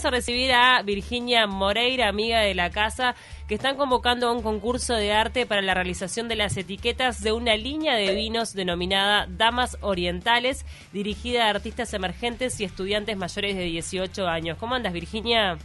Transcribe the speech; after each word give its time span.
vamos 0.00 0.14
a 0.14 0.16
recibir 0.16 0.50
a 0.52 0.80
Virginia 0.80 1.46
Moreira, 1.46 2.08
amiga 2.08 2.40
de 2.40 2.54
la 2.54 2.70
casa, 2.70 3.14
que 3.46 3.56
están 3.56 3.76
convocando 3.76 4.28
a 4.28 4.32
un 4.32 4.40
concurso 4.40 4.94
de 4.94 5.12
arte 5.12 5.44
para 5.44 5.60
la 5.60 5.74
realización 5.74 6.26
de 6.26 6.36
las 6.36 6.56
etiquetas 6.56 7.20
de 7.20 7.32
una 7.32 7.54
línea 7.54 7.96
de 7.96 8.14
vinos 8.14 8.54
denominada 8.54 9.26
Damas 9.28 9.76
Orientales, 9.82 10.64
dirigida 10.94 11.44
a 11.44 11.50
artistas 11.50 11.92
emergentes 11.92 12.58
y 12.60 12.64
estudiantes 12.64 13.14
mayores 13.18 13.56
de 13.56 13.64
18 13.64 14.26
años. 14.26 14.56
¿Cómo 14.56 14.74
andas, 14.74 14.94
Virginia? 14.94 15.58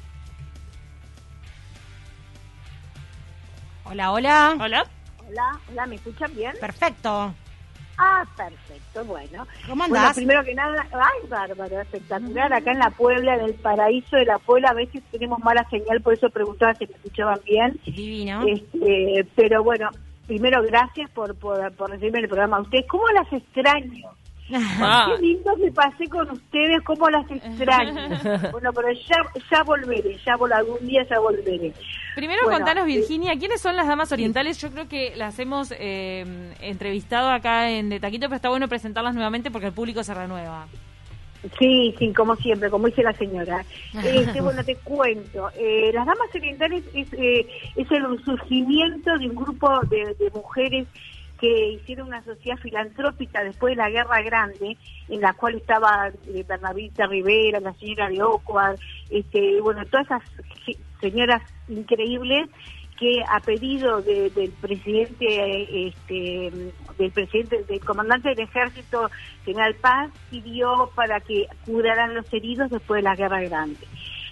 Hola, 3.85 4.11
hola. 4.11 4.57
Hola. 4.59 4.85
Hola, 5.29 5.59
hola, 5.69 5.85
¿me 5.85 5.95
escuchan 5.95 6.35
bien? 6.35 6.55
Perfecto. 6.59 7.33
Ah, 7.97 8.23
perfecto, 8.35 9.05
bueno. 9.05 9.47
¿Cómo 9.67 9.83
Bueno, 9.87 9.95
andás? 9.97 10.15
primero 10.15 10.43
que 10.43 10.53
nada, 10.53 10.85
ay, 10.91 11.29
bárbaro, 11.29 11.79
espectacular. 11.81 12.51
Acá 12.53 12.71
en 12.71 12.79
la 12.79 12.89
Puebla, 12.89 13.35
en 13.35 13.41
el 13.45 13.53
paraíso 13.53 14.17
de 14.17 14.25
la 14.25 14.37
Puebla, 14.39 14.69
a 14.69 14.73
veces 14.73 15.01
tenemos 15.11 15.39
mala 15.39 15.67
señal, 15.69 16.01
por 16.01 16.13
eso 16.13 16.29
preguntaba 16.29 16.73
si 16.75 16.87
me 16.87 16.93
escuchaban 16.93 17.39
bien. 17.45 17.79
Divino. 17.85 18.43
Este, 18.47 19.25
pero 19.35 19.63
bueno, 19.63 19.89
primero 20.27 20.61
gracias 20.63 21.09
por, 21.11 21.35
por, 21.35 21.71
por 21.75 21.89
recibirme 21.89 22.19
en 22.19 22.23
el 22.25 22.29
programa. 22.29 22.59
¿Ustedes 22.61 22.85
cómo 22.87 23.07
las 23.09 23.31
extraño? 23.31 24.09
Ah, 24.53 25.13
Qué 25.15 25.21
lindo 25.25 25.57
me 25.57 25.71
pasé 25.71 26.07
con 26.07 26.29
ustedes, 26.29 26.81
cómo 26.83 27.09
las 27.09 27.29
extraño. 27.31 27.93
bueno, 28.51 28.71
pero 28.73 28.91
ya, 28.91 29.17
ya 29.49 29.63
volveré, 29.63 30.17
ya 30.25 30.35
vol 30.35 30.53
algún 30.53 30.85
día 30.87 31.03
ya 31.09 31.19
volveré. 31.19 31.73
Primero 32.15 32.43
Bueno, 32.43 32.59
contanos, 32.59 32.85
sí. 32.85 32.97
Virginia, 32.97 33.37
¿quiénes 33.37 33.59
son 33.59 33.75
las 33.75 33.87
damas 33.87 34.11
orientales? 34.11 34.59
Yo 34.61 34.69
creo 34.71 34.87
que 34.87 35.13
las 35.15 35.37
hemos 35.39 35.73
eh, 35.77 36.53
entrevistado 36.61 37.29
acá 37.29 37.71
en 37.71 37.89
De 37.89 37.99
Taquito, 37.99 38.27
pero 38.27 38.35
está 38.35 38.49
bueno 38.49 38.67
presentarlas 38.67 39.15
nuevamente 39.15 39.51
porque 39.51 39.67
el 39.67 39.73
público 39.73 40.03
se 40.03 40.13
renueva. 40.13 40.67
Sí, 41.59 41.93
sí, 41.99 42.11
como 42.13 42.35
siempre, 42.37 42.69
como 42.71 42.87
dice 42.87 43.03
la 43.03 43.13
señora. 43.13 43.63
Este, 44.03 44.41
bueno, 44.41 44.63
te 44.63 44.75
cuento. 44.77 45.49
Eh, 45.57 45.91
las 45.93 46.05
Damas 46.05 46.29
Orientales 46.33 46.83
es, 46.93 47.07
eh, 47.13 47.47
es 47.75 47.91
el 47.91 48.23
surgimiento 48.23 49.15
de 49.17 49.27
un 49.29 49.35
grupo 49.35 49.69
de, 49.89 50.15
de 50.15 50.31
mujeres 50.33 50.87
que 51.39 51.69
hicieron 51.73 52.07
una 52.07 52.23
sociedad 52.23 52.57
filantrópica 52.57 53.43
después 53.43 53.71
de 53.71 53.83
la 53.83 53.89
Guerra 53.89 54.21
Grande, 54.21 54.77
en 55.09 55.21
la 55.21 55.33
cual 55.33 55.55
estaba 55.55 56.09
eh, 56.27 56.45
Rivera, 57.07 57.59
la 57.59 57.73
señora 57.73 58.09
de 58.09 58.21
Ocuar, 58.23 58.75
este, 59.09 59.59
bueno, 59.61 59.85
todas 59.85 60.05
esas 60.07 60.23
señoras 61.01 61.41
increíbles 61.67 62.49
que 62.97 63.21
a 63.29 63.41
pedido 63.41 64.01
de- 64.01 64.29
del 64.29 64.51
presidente 64.51 65.87
este 65.87 66.51
del 66.97 67.11
presidente 67.11 67.63
del 67.63 67.81
comandante 67.81 68.29
del 68.29 68.39
ejército 68.39 69.09
general 69.43 69.75
Paz 69.75 70.09
pidió 70.29 70.89
para 70.95 71.19
que 71.19 71.45
curaran 71.65 72.15
los 72.15 72.31
heridos 72.33 72.69
después 72.69 72.99
de 72.99 73.09
la 73.09 73.15
guerra 73.15 73.41
grande 73.41 73.85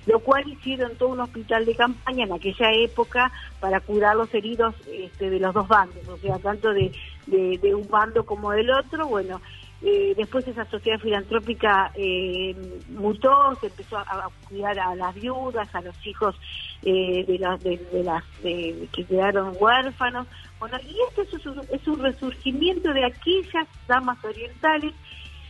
lo 0.05 0.19
cual 0.19 0.47
hicieron 0.47 0.95
todo 0.97 1.09
un 1.09 1.19
hospital 1.21 1.65
de 1.65 1.75
campaña 1.75 2.25
en 2.25 2.33
aquella 2.33 2.71
época 2.73 3.31
para 3.59 3.79
curar 3.79 4.15
los 4.15 4.33
heridos 4.33 4.75
este, 4.91 5.29
de 5.29 5.39
los 5.39 5.53
dos 5.53 5.67
bandos, 5.67 6.07
o 6.07 6.17
sea, 6.17 6.37
tanto 6.39 6.73
de, 6.73 6.91
un 7.27 7.87
bando 7.89 8.25
como 8.25 8.51
del 8.51 8.69
otro. 8.71 9.07
Bueno, 9.07 9.41
eh, 9.81 10.13
después 10.15 10.47
esa 10.47 10.65
sociedad 10.65 10.99
filantrópica 10.99 11.91
eh, 11.95 12.55
mutó, 12.89 13.55
se 13.59 13.67
empezó 13.67 13.97
a, 13.97 14.29
cuidar 14.47 14.79
a 14.79 14.95
las 14.95 15.13
viudas, 15.15 15.73
a 15.75 15.81
los 15.81 15.95
hijos 16.07 16.35
eh, 16.83 17.25
de, 17.27 17.39
las 17.39 17.61
de, 17.63 17.77
de 17.91 18.03
de- 18.43 18.87
que 18.93 19.03
quedaron 19.05 19.55
huérfanos. 19.59 20.27
Bueno, 20.59 20.77
y 20.83 20.95
este 21.09 21.35
es 21.35 21.45
un, 21.45 21.61
es 21.69 21.87
un 21.87 21.99
resurgimiento 21.99 22.93
de 22.93 23.05
aquellas 23.05 23.67
damas 23.87 24.17
orientales 24.23 24.93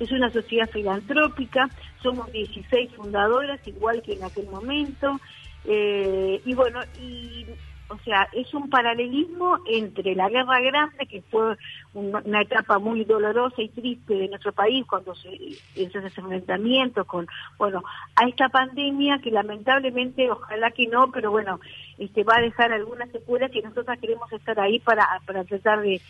es 0.03 0.11
una 0.11 0.29
sociedad 0.29 0.69
filantrópica, 0.69 1.69
somos 2.01 2.31
16 2.31 2.91
fundadoras, 2.95 3.65
igual 3.67 4.01
que 4.01 4.13
en 4.13 4.23
aquel 4.23 4.47
momento, 4.47 5.19
eh, 5.65 6.41
y 6.45 6.53
bueno, 6.53 6.79
y 7.01 7.45
o 7.93 7.97
sea, 7.99 8.27
es 8.33 8.51
un 8.53 8.69
paralelismo 8.69 9.59
entre 9.67 10.15
la 10.15 10.29
Guerra 10.29 10.59
Grande, 10.61 11.05
que 11.05 11.21
fue 11.29 11.55
una, 11.93 12.41
etapa 12.41 12.79
muy 12.79 13.03
dolorosa 13.03 13.61
y 13.61 13.69
triste 13.69 14.15
de 14.15 14.29
nuestro 14.29 14.51
país, 14.51 14.85
cuando 14.87 15.13
se 15.15 15.29
hizo 15.75 15.99
ese 15.99 16.21
enfrentamiento 16.21 17.05
con, 17.05 17.27
bueno, 17.57 17.83
a 18.15 18.27
esta 18.27 18.49
pandemia 18.49 19.19
que 19.19 19.31
lamentablemente, 19.31 20.31
ojalá 20.31 20.71
que 20.71 20.87
no, 20.87 21.11
pero 21.11 21.29
bueno, 21.29 21.59
este 21.99 22.23
va 22.23 22.37
a 22.37 22.41
dejar 22.41 22.71
algunas 22.71 23.11
secuelas 23.11 23.51
que 23.51 23.61
nosotros 23.61 23.97
queremos 23.99 24.31
estar 24.31 24.59
ahí 24.59 24.79
para, 24.79 25.07
para 25.25 25.43
tratar 25.43 25.81
de, 25.81 26.01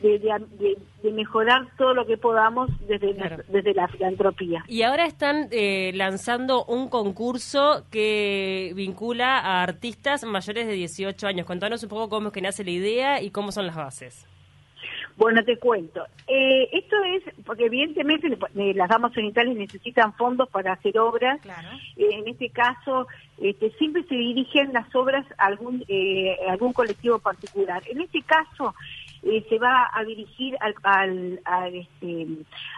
de, 0.00 0.18
de- 0.18 0.46
de- 0.58 0.78
de 1.02 1.12
mejorar 1.12 1.66
todo 1.76 1.94
lo 1.94 2.06
que 2.06 2.16
podamos 2.16 2.70
desde, 2.88 3.14
Claro. 3.14 3.42
desde 3.48 3.72
la 3.74 3.86
filantropía. 3.88 4.64
Y 4.66 4.82
ahora 4.82 5.06
están 5.06 5.48
eh, 5.52 5.92
lanzando 5.94 6.64
un 6.64 6.88
concurso 6.88 7.84
que 7.90 8.72
vincula 8.74 9.38
a 9.38 9.62
artistas 9.62 10.24
mayores 10.24 10.66
de 10.66 10.72
18 10.72 11.26
años. 11.26 11.46
Contanos 11.46 11.82
un 11.84 11.88
poco 11.88 12.08
cómo 12.08 12.28
es 12.28 12.32
que 12.34 12.40
nace 12.42 12.64
la 12.64 12.70
idea 12.70 13.22
y 13.22 13.30
cómo 13.30 13.52
son 13.52 13.66
las 13.66 13.76
bases. 13.76 14.26
Bueno, 15.16 15.42
te 15.44 15.56
cuento. 15.58 16.04
Eh, 16.28 16.68
esto 16.72 16.94
es, 17.04 17.22
porque 17.44 17.66
evidentemente 17.66 18.28
las 18.74 18.88
damas 18.88 19.10
orientales 19.16 19.56
necesitan 19.56 20.12
fondos 20.14 20.48
para 20.48 20.74
hacer 20.74 20.96
obras. 20.98 21.40
Claro. 21.40 21.68
Eh, 21.96 22.06
en 22.12 22.28
este 22.28 22.50
caso, 22.50 23.08
este, 23.42 23.70
siempre 23.72 24.04
se 24.04 24.14
dirigen 24.14 24.72
las 24.72 24.94
obras 24.94 25.26
a 25.36 25.46
algún, 25.46 25.84
eh, 25.88 26.36
a 26.48 26.52
algún 26.52 26.72
colectivo 26.72 27.18
particular. 27.18 27.82
En 27.90 28.00
este 28.00 28.22
caso, 28.22 28.74
eh, 29.22 29.44
se 29.48 29.58
va 29.58 29.90
a 29.92 30.04
dirigir 30.04 30.56
al, 30.60 30.74
al, 30.82 31.40
al, 31.44 31.74
este, 31.74 32.26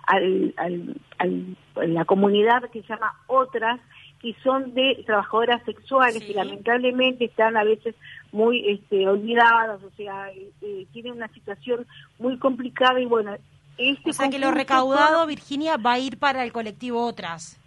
al- 0.06 0.54
al- 0.56 1.56
la 1.94 2.04
comunidad 2.04 2.62
que 2.70 2.82
se 2.82 2.88
llama 2.88 3.14
Otras, 3.26 3.80
que 4.20 4.34
son 4.42 4.74
de 4.74 5.02
trabajadoras 5.06 5.62
sexuales 5.64 6.18
Sí. 6.22 6.26
que 6.28 6.34
lamentablemente 6.34 7.24
están 7.26 7.56
a 7.56 7.64
veces 7.64 7.94
muy 8.32 8.68
este, 8.68 9.08
olvidadas, 9.08 9.82
o 9.82 9.90
sea, 9.96 10.30
eh, 10.30 10.50
eh, 10.62 10.86
tienen 10.92 11.12
una 11.12 11.28
situación 11.28 11.86
muy 12.18 12.38
complicada 12.38 13.00
y 13.00 13.06
bueno, 13.06 13.34
este 13.78 14.10
O 14.10 14.12
sea 14.12 14.28
que 14.28 14.38
lo 14.38 14.50
recaudado, 14.50 15.26
Virginia, 15.26 15.76
va 15.76 15.92
a 15.94 15.98
ir 15.98 16.18
para 16.18 16.44
el 16.44 16.52
colectivo 16.52 17.04
Otras. 17.06 17.59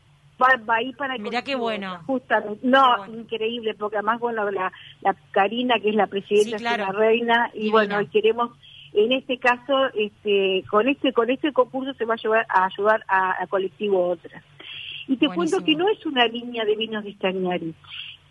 Va, 0.44 0.58
va 0.70 0.76
a 0.76 0.82
ir 0.82 0.96
para 0.98 1.16
el 1.16 1.22
Mirá 1.22 1.42
qué 1.44 1.56
bueno. 1.56 2.00
Justamente. 2.06 2.60
No, 2.64 2.98
bueno. 2.98 3.20
increíble, 3.22 3.74
porque 3.76 3.98
además, 3.98 4.20
bueno, 4.20 4.50
la, 4.52 4.72
la 5.02 5.16
Karina, 5.32 5.80
que 5.80 5.90
es 5.90 5.96
la 5.96 6.08
presidenta, 6.08 6.58
Sí, 6.58 6.64
claro. 6.64 6.84
es 6.84 6.90
una 6.90 7.00
reina, 7.00 7.52
y 7.54 7.70
bueno, 7.72 8.02
y 8.02 8.08
queremos, 8.08 8.52
en 8.94 9.12
este 9.14 9.38
caso, 9.40 9.88
este, 9.96 10.64
con 10.70 10.88
este 10.88 11.14
con 11.14 11.30
este 11.30 11.52
concurso 11.54 11.94
se 11.94 12.06
va 12.06 12.14
a 12.16 12.18
llevar 12.18 12.46
a 12.50 12.66
ayudar 12.66 13.04
a, 13.08 13.42
a 13.42 13.48
colectivo 13.48 14.10
Otras. 14.10 14.44
Y 15.08 15.18
te 15.18 15.28
Buenísimo. 15.28 15.36
cuento 15.36 15.66
que 15.66 15.76
no 15.76 15.90
es 15.90 16.06
una 16.06 16.26
línea 16.28 16.64
de 16.66 16.76
vinos 16.76 17.04
de 17.04 17.14
Stagnari. 17.14 17.74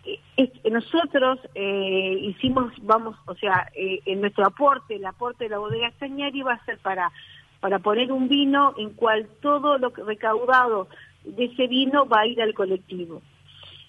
Eh, 0.05 0.19
es- 0.37 0.71
nosotros 0.71 1.39
eh, 1.55 2.17
hicimos, 2.21 2.73
vamos, 2.81 3.15
o 3.25 3.35
sea, 3.35 3.69
eh, 3.75 3.99
en 4.05 4.21
nuestro 4.21 4.45
aporte, 4.45 4.95
el 4.95 5.05
aporte 5.05 5.43
de 5.45 5.49
la 5.51 5.59
bodega 5.59 5.91
Stagnari 5.91 6.41
va 6.41 6.53
a 6.53 6.65
ser 6.65 6.77
para 6.79 7.11
para 7.59 7.79
poner 7.79 8.11
un 8.11 8.27
vino 8.27 8.73
en 8.77 8.89
cual 8.89 9.25
todo 9.41 9.77
lo 9.77 9.93
que 9.93 10.03
recaudado 10.03 10.89
de 11.23 11.45
ese 11.45 11.67
vino 11.67 12.05
va 12.07 12.21
a 12.21 12.27
ir 12.27 12.41
al 12.41 12.53
colectivo. 12.53 13.21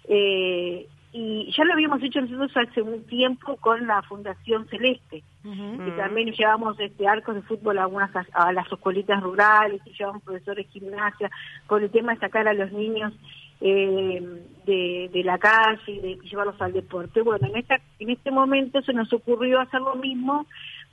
Eh, 0.09 0.87
y 1.17 1.53
ya 1.57 1.65
lo 1.65 1.75
habíamos 1.75 2.03
hecho 2.03 2.21
nosotros 2.21 2.51
hace 2.57 2.83
un 2.83 3.05
tiempo 3.05 3.57
con 3.59 3.87
la 3.87 4.03
Fundación 4.03 4.67
Celeste, 4.69 5.23
que 5.43 5.93
también 5.97 6.33
llevamos 6.33 6.79
este 6.81 7.07
arcos 7.07 7.37
de 7.37 7.43
fútbol 7.43 7.79
a 7.79 7.85
algunas 7.85 8.11
a, 8.33 8.53
las 8.53 8.67
escuelitas 8.71 9.23
rurales, 9.23 9.81
y 9.87 9.93
llevamos 9.93 10.25
profesores 10.25 10.67
de 10.67 10.73
gimnasia, 10.73 11.31
con 11.69 11.85
el 11.85 11.91
tema 11.91 12.15
de 12.15 12.19
sacar 12.19 12.49
a 12.49 12.53
los 12.53 12.73
niños 12.73 13.13
eh, 13.61 14.21
de, 14.67 15.09
de 15.13 15.25
la 15.25 15.39
calle 15.39 15.79
y 15.87 16.01
de 16.01 16.19
llevarlos 16.29 16.61
al 16.61 16.73
deporte. 16.73 17.23
Bueno, 17.23 17.47
en 17.47 17.59
esta 17.59 17.77
en 18.01 18.11
este 18.11 18.33
momento 18.33 18.83
se 18.83 18.93
nos 18.93 19.13
ocurrió 19.13 19.61
hacer 19.61 19.83
lo 19.83 19.95
mismo 19.95 20.47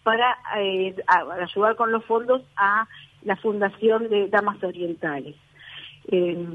para 0.04 0.38
eh, 0.58 0.96
a 1.08 1.44
ayudar 1.44 1.76
con 1.76 1.92
los 1.92 2.06
fondos 2.06 2.44
a 2.58 2.88
la 3.24 3.38
Fundación 3.38 4.08
de 4.10 4.28
Damas 4.28 4.64
Orientales. 4.64 5.36
Eh, 6.08 6.48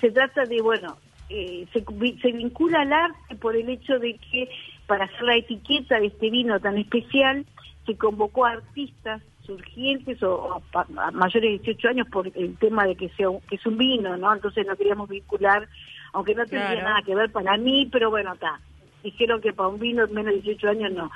se 0.00 0.10
trata 0.10 0.44
de, 0.44 0.60
bueno, 0.60 0.96
eh, 1.28 1.66
se, 1.72 1.84
se 2.20 2.32
vincula 2.32 2.80
al 2.82 2.92
arte 2.92 3.36
por 3.36 3.56
el 3.56 3.68
hecho 3.68 3.98
de 3.98 4.14
que 4.18 4.48
para 4.86 5.04
hacer 5.06 5.22
la 5.22 5.36
etiqueta 5.36 5.98
de 6.00 6.06
este 6.06 6.30
vino 6.30 6.58
tan 6.60 6.76
especial 6.78 7.46
se 7.86 7.96
convocó 7.96 8.44
a 8.46 8.52
artistas 8.52 9.22
surgientes 9.46 10.22
o, 10.22 10.34
o 10.72 10.78
a 10.78 11.10
mayores 11.10 11.50
de 11.50 11.58
18 11.64 11.88
años 11.88 12.08
por 12.08 12.30
el 12.34 12.56
tema 12.58 12.86
de 12.86 12.94
que 12.96 13.08
sea 13.10 13.30
un- 13.30 13.40
que 13.42 13.56
es 13.56 13.66
un 13.66 13.76
vino, 13.76 14.16
¿no? 14.16 14.32
Entonces 14.32 14.66
no 14.66 14.76
queríamos 14.76 15.08
vincular, 15.08 15.68
aunque 16.12 16.34
no 16.34 16.42
tendría 16.46 16.74
Claro. 16.80 16.88
nada 16.88 17.02
que 17.02 17.14
ver 17.14 17.32
para 17.32 17.56
mí, 17.56 17.88
pero 17.90 18.10
bueno, 18.10 18.34
está. 18.34 18.60
Dijeron 19.02 19.40
que 19.40 19.52
para 19.52 19.68
un 19.68 19.80
vino 19.80 20.06
de 20.06 20.12
menos 20.14 20.32
de 20.34 20.40
18 20.42 20.68
años 20.68 20.92
no. 20.92 21.10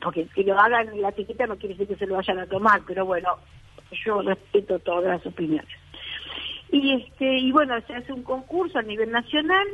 Porque 0.00 0.26
que 0.34 0.44
lo 0.44 0.56
hagan 0.58 0.88
en 0.88 1.02
la 1.02 1.08
etiqueta 1.08 1.46
no 1.46 1.56
quiere 1.56 1.74
decir 1.74 1.88
que 1.88 1.96
se 1.96 2.06
lo 2.06 2.14
vayan 2.16 2.38
a 2.38 2.46
tomar, 2.46 2.82
pero 2.86 3.06
bueno, 3.06 3.30
yo 4.04 4.22
respeto 4.22 4.78
todas 4.80 5.04
las 5.04 5.26
opiniones. 5.26 5.68
Y 6.74 6.92
este 6.92 7.38
y 7.38 7.52
bueno, 7.52 7.74
se 7.86 7.94
hace 7.94 8.12
un 8.12 8.22
concurso 8.24 8.78
a 8.78 8.82
nivel 8.82 9.10
nacional 9.10 9.66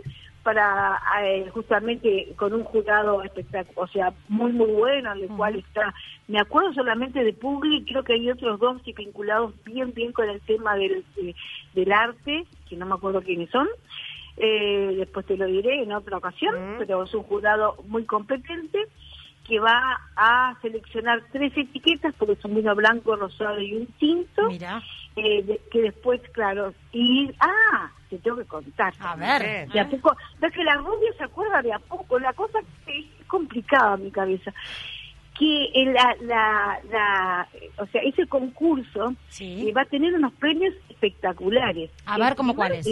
para 0.43 0.99
eh, 1.23 1.49
justamente 1.53 2.33
con 2.37 2.53
un 2.55 2.65
jurado 2.65 3.23
espectacular, 3.23 3.75
o 3.77 3.87
sea, 3.89 4.13
muy 4.29 4.53
muy 4.53 4.71
bueno, 4.71 5.13
en 5.13 5.23
el 5.23 5.29
cual 5.29 5.57
está, 5.57 5.95
me 6.29 6.39
acuerdo 6.41 6.73
solamente 6.73 7.23
de 7.25 7.33
Pugli, 7.35 7.85
creo 7.85 8.05
que 8.05 8.15
hay 8.15 8.31
otros 8.31 8.59
dos 8.59 8.83
vinculados 8.85 9.53
bien 9.65 9.93
bien 9.93 10.13
con 10.13 10.29
el 10.31 10.41
tema 10.43 10.77
del, 10.77 11.05
de- 11.17 11.35
del 11.75 11.93
arte, 11.93 12.45
que 12.69 12.77
no 12.77 12.87
me 12.87 12.95
acuerdo 12.95 13.21
quiénes 13.23 13.51
son, 13.51 13.69
eh, 14.39 14.95
después 14.97 15.27
te 15.27 15.37
lo 15.37 15.47
diré 15.47 15.83
en 15.83 15.93
otra 15.93 16.17
ocasión, 16.17 16.55
Mm. 16.55 16.79
pero 16.79 17.03
es 17.03 17.13
un 17.15 17.23
jurado 17.25 17.77
muy 17.87 18.05
competente 18.05 18.79
que 19.47 19.59
va 19.59 19.99
a 20.17 20.57
seleccionar 20.63 21.23
tres 21.33 21.53
etiquetas, 21.57 22.15
porque 22.19 22.35
es 22.35 22.45
un 22.45 22.55
vino 22.55 22.75
blanco, 22.75 23.17
rosado 23.17 23.61
y 23.61 23.75
un 23.75 23.87
tinto, 23.99 24.49
Mira. 24.49 24.83
eh, 25.17 25.43
de- 25.43 25.61
que 25.71 25.83
después, 25.83 26.21
claro, 26.33 26.73
y... 26.93 27.31
¡Ah! 27.41 27.91
Te 28.09 28.19
tengo 28.19 28.39
que 28.39 28.45
contar. 28.45 28.93
A 28.99 29.15
ver. 29.15 29.41
¿Qué? 29.43 29.73
De 29.73 29.79
a 29.81 29.89
poco, 29.89 30.17
ves 30.41 30.53
que 30.53 30.65
la 30.65 30.75
rubia 30.75 31.13
se 31.17 31.23
acuerda 31.23 31.63
de 31.63 31.73
a 31.73 31.79
poco, 31.79 32.19
la 32.19 32.33
cosa 32.33 32.59
es 32.89 33.05
complicada 33.29 33.95
en 33.95 34.05
mi 34.05 34.11
cabeza. 34.11 34.53
Que 35.39 35.71
en 35.75 35.95
la, 35.95 36.17
la, 36.23 36.81
la, 36.91 37.49
o 37.79 37.87
sea, 37.87 38.03
ese 38.03 38.27
concurso 38.27 39.15
Sí. 39.29 39.69
eh, 39.69 39.73
va 39.73 39.83
a 39.83 39.87
tener 39.87 40.13
unos 40.13 40.33
premios 40.35 40.75
espectaculares. 40.89 41.91
A 42.05 42.19
ver, 42.19 42.35
¿cómo 42.35 42.57
cuáles? 42.57 42.85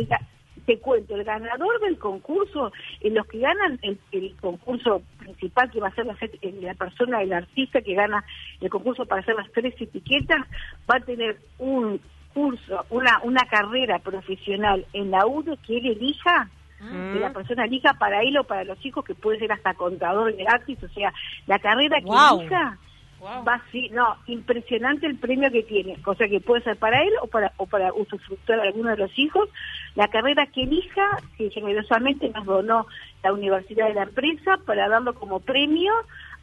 Te 0.69 0.79
cuento, 0.81 1.15
el 1.15 1.25
ganador 1.25 1.81
del 1.81 1.99
concurso, 1.99 2.70
en 3.00 3.15
los 3.15 3.26
que 3.26 3.38
ganan 3.38 3.79
el, 3.81 3.99
el 4.12 4.37
concurso 4.38 5.00
principal, 5.19 5.70
que 5.70 5.81
va 5.81 5.88
a 5.88 5.94
ser 5.94 6.05
la, 6.05 6.15
eh, 6.20 6.59
la 6.61 6.75
persona, 6.75 7.23
el 7.23 7.32
artista 7.32 7.81
que 7.81 7.94
gana 7.94 8.23
el 8.61 8.69
concurso 8.69 9.06
para 9.06 9.23
hacer 9.23 9.35
las 9.35 9.50
tres 9.53 9.75
etiquetas, 9.81 10.43
va 10.88 10.97
a 10.97 11.00
tener 11.00 11.38
un 11.59 11.99
curso, 12.35 12.85
una, 12.91 13.19
una 13.23 13.41
carrera 13.50 13.99
profesional 13.99 14.85
en 14.93 15.11
la 15.11 15.26
UDE 15.26 15.56
que 15.67 15.79
él 15.79 15.87
elija 15.87 16.50
Mm. 16.81 17.12
que 17.12 17.19
la 17.19 17.32
persona 17.32 17.64
elija 17.64 17.93
para 17.94 18.23
él 18.23 18.38
o 18.38 18.44
para 18.44 18.62
los 18.62 18.79
hijos, 18.87 19.05
que 19.05 19.12
puede 19.12 19.41
ser 19.41 19.50
hasta 19.50 19.75
contador 19.75 20.32
gratis, 20.35 20.81
o 20.85 20.88
sea, 20.91 21.12
la 21.49 21.59
carrera 21.59 21.99
que 21.99 22.05
Guau. 22.05 22.38
elija 22.38 22.79
Wow. 23.20 23.44
va 23.44 23.55
así, 23.67 23.88
no, 23.91 24.17
impresionante 24.26 25.06
el 25.06 25.17
premio 25.17 25.50
que 25.50 25.62
tiene, 25.65 25.97
o 26.06 26.15
sea 26.15 26.29
que 26.29 26.41
puede 26.41 26.62
ser 26.62 26.76
para 26.76 27.03
él 27.03 27.11
o 27.20 27.26
para 27.26 27.53
o 27.56 27.67
para 27.67 27.93
usufructuar 27.93 28.61
a 28.61 28.62
alguno 28.62 28.91
de 28.91 28.97
los 28.97 29.19
hijos, 29.19 29.49
la 29.97 30.06
carrera 30.09 30.47
que 30.47 30.62
elija, 30.62 31.19
que 31.37 31.50
generosamente 31.50 32.29
nos 32.29 32.44
donó 32.47 32.87
la 33.25 33.32
universidad 33.32 33.88
de 33.88 33.94
la 33.94 34.05
empresa 34.05 34.59
para 34.65 34.88
darlo 34.88 35.15
como 35.15 35.41
premio 35.41 35.93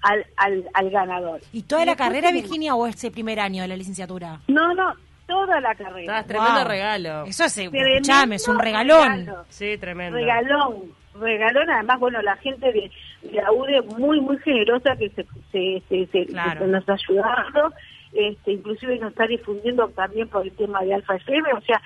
al, 0.02 0.26
al, 0.36 0.66
al 0.74 0.90
ganador. 0.90 1.40
¿Y 1.54 1.64
toda 1.64 1.84
Y 1.84 1.86
la 1.86 1.96
carrera, 1.96 2.28
tenemos- 2.28 2.44
Virginia, 2.44 2.76
o 2.76 2.86
ese 2.88 3.10
primer 3.10 3.40
año 3.40 3.62
de 3.62 3.70
la 3.70 3.78
licenciatura? 3.78 4.42
No, 4.50 4.74
no, 4.74 4.94
toda 5.28 5.62
la 5.62 5.74
carrera. 5.76 6.24
Tremendo 6.26 6.60
Wow. 6.60 6.68
regalo. 6.68 7.24
Eso 7.26 7.46
es, 7.46 7.58
escuchame, 7.58 8.36
es 8.36 8.48
un 8.50 8.60
regalón. 8.60 9.20
regalo. 9.26 9.46
Sí, 9.50 9.78
tremendo. 9.80 10.18
regalón, 10.18 10.92
regalón, 11.20 11.70
además, 11.70 12.00
bueno, 12.00 12.22
la 12.22 12.36
gente 12.36 12.66
de, 12.74 12.82
de 12.82 12.92
la 13.32 13.52
UDE 13.52 13.82
muy, 13.98 14.20
muy 14.22 14.38
generosa 14.40 14.96
que 14.96 15.10
se, 15.10 15.26
se, 15.52 15.82
se- 15.90 16.06
se- 16.08 16.26
Claro. 16.28 16.62
que 16.62 16.68
nos 16.68 16.88
ha 16.90 16.94
ayudado, 16.94 17.74
este, 18.14 18.54
inclusive 18.54 18.98
nos 19.00 19.12
está 19.12 19.28
difundiendo 19.28 19.88
también 19.90 20.28
por 20.28 20.46
el 20.46 20.52
tema 20.54 20.82
de 20.84 20.94
Alfa 20.94 21.16
FM, 21.16 21.54
o 21.54 21.62
sea, 21.62 21.82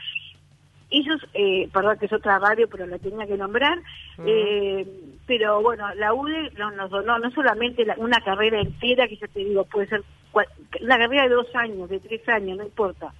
ellos, 0.91 1.21
eh, 1.36 1.69
perdón 1.71 1.97
que 2.00 2.07
es 2.07 2.13
otra 2.13 2.39
radio, 2.39 2.68
pero 2.68 2.88
la 2.88 2.97
tenía 2.97 3.27
que 3.27 3.38
nombrar, 3.38 3.77
eh, 4.25 4.88
pero 5.27 5.62
bueno, 5.62 5.88
la 5.95 6.13
UDE 6.13 6.51
no- 6.57 6.71
nos 6.71 6.89
donó 6.89 7.19
no 7.19 7.30
solamente 7.31 7.85
la- 7.85 7.95
una 7.97 8.19
carrera 8.21 8.59
entera, 8.59 9.07
que 9.07 9.18
ya 9.18 9.27
te 9.27 9.39
digo, 9.39 9.65
puede 9.65 9.88
ser 9.88 10.01
cual- 10.31 10.47
una 10.81 10.97
carrera 10.97 11.24
de 11.24 11.30
dos 11.35 11.56
años, 11.56 11.89
de 11.89 12.00
tres 12.00 12.27
años, 12.30 12.57
no 12.57 12.63
importa, 12.63 13.13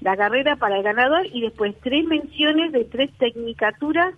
la 0.00 0.16
carrera 0.16 0.56
para 0.56 0.76
el 0.76 0.82
ganador 0.82 1.24
y 1.32 1.40
después 1.40 1.74
tres 1.82 2.04
menciones 2.04 2.72
de 2.72 2.84
tres 2.84 3.10
tecnicaturas 3.18 4.12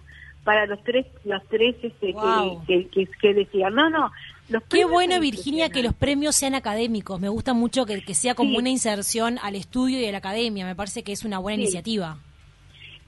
para 0.46 0.64
los 0.64 0.82
tres 0.82 1.04
los 1.26 1.42
tres 1.48 1.76
este, 1.82 2.12
Wow. 2.14 2.64
que, 2.66 2.86
que, 2.88 3.06
que, 3.06 3.10
que 3.20 3.34
decían 3.34 3.74
no 3.74 3.90
no 3.90 4.10
los 4.48 4.62
Qué 4.62 4.68
premios 4.68 4.90
bueno, 4.92 5.20
Virginia, 5.20 5.68
que 5.70 5.82
los 5.82 5.92
premios 5.92 6.36
sean 6.36 6.54
académicos. 6.54 7.20
Me 7.20 7.28
gusta 7.28 7.52
mucho 7.52 7.84
que, 7.84 8.00
que 8.04 8.14
sea 8.14 8.34
como 8.36 8.50
Sí. 8.52 8.56
una 8.58 8.70
inserción 8.70 9.38
al 9.42 9.56
estudio 9.56 10.00
y 10.00 10.06
a 10.06 10.12
la 10.12 10.18
academia. 10.18 10.64
Me 10.64 10.76
parece 10.76 11.02
que 11.02 11.10
es 11.10 11.24
una 11.24 11.38
buena 11.40 11.56
Sí. 11.56 11.62
iniciativa. 11.64 12.16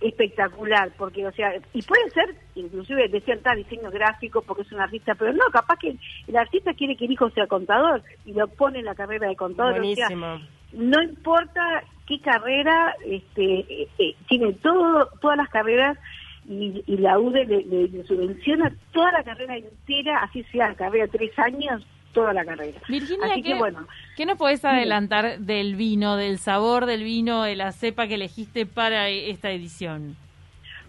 espectacular 0.01 0.93
porque 0.97 1.27
o 1.27 1.33
sea 1.33 1.53
y 1.75 1.83
puede 1.83 2.09
ser 2.11 2.35
inclusive 2.55 3.09
decían 3.09 3.41
tal 3.41 3.57
diseño 3.59 3.91
gráfico 3.91 4.43
porque 4.43 4.63
es 4.63 4.71
un 4.73 4.81
artista 4.81 5.15
pero 5.17 5.33
no 5.33 5.45
capaz 5.53 5.77
que 5.79 5.97
el 6.29 6.37
artista 6.37 6.73
quiere 6.75 6.97
que 6.97 7.07
el 7.07 7.13
hijo 7.13 7.31
sea 7.31 7.47
contador 7.49 8.03
y 8.25 8.33
lo 8.33 8.47
pone 8.47 8.79
en 8.79 8.85
la 8.85 8.95
carrera 8.95 9.27
de 9.29 9.35
contador 9.37 9.73
o 9.81 9.95
sea, 9.95 10.07
Buenísimo. 10.09 10.41
no 10.73 11.03
importa 11.03 11.83
qué 12.07 12.21
carrera 12.21 12.95
este 13.07 13.61
eh, 13.83 13.89
eh, 13.99 14.15
tiene 14.29 14.53
todo 14.55 15.09
todas 15.21 15.37
las 15.37 15.49
carreras 15.49 15.99
y, 16.49 16.83
y 16.87 16.97
la 16.97 17.19
UDE 17.19 17.45
le, 17.45 17.65
le- 17.65 18.05
subvenciona 18.05 18.73
toda 18.93 19.13
la 19.13 19.23
carrera 19.23 19.57
entera 19.57 20.23
así 20.23 20.43
sea 20.45 20.75
carrera 20.75 21.07
tres 21.09 21.39
años 21.39 21.87
toda 22.13 22.33
la 22.33 22.45
carrera 22.45 22.79
Virginia, 22.89 23.27
así 23.27 23.43
¿qué, 23.43 23.51
que 23.53 23.59
bueno 23.59 23.87
qué 24.17 24.25
nos 24.27 24.39
podés 24.39 24.65
adelantar 24.65 25.39
del 25.41 25.77
vino, 25.77 26.17
del 26.17 26.39
sabor 26.39 26.87
del 26.87 27.05
vino, 27.05 27.43
de 27.43 27.55
la 27.55 27.73
cepa 27.73 28.07
que 28.09 28.15
elegiste 28.15 28.67
para 28.67 29.09
esta 29.09 29.51
edición? 29.51 30.17